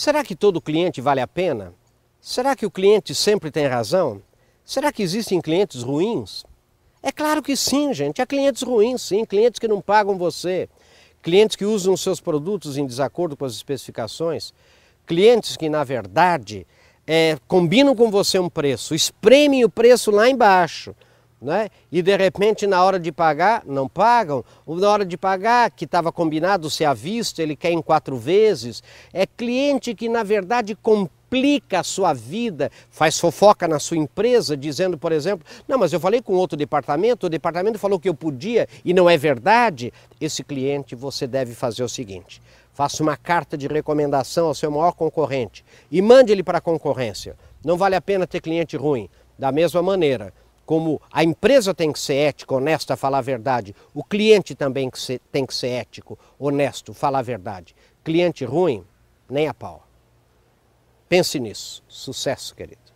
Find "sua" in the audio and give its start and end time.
31.82-32.12, 33.78-33.96